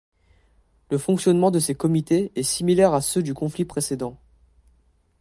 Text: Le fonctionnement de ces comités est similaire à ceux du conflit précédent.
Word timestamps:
Le 0.89 0.97
fonctionnement 0.97 1.51
de 1.51 1.59
ces 1.59 1.75
comités 1.75 2.31
est 2.35 2.41
similaire 2.41 2.95
à 2.95 3.01
ceux 3.01 3.21
du 3.21 3.35
conflit 3.35 3.65
précédent. 3.65 4.17